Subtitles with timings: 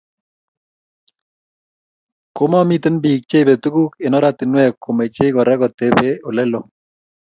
[2.35, 6.65] Komomete bik che ibei tuguk eng oratinwek komochei Kora kotebe Ole loo